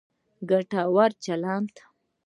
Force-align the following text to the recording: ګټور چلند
ګټور 0.49 1.11
چلند 1.23 1.63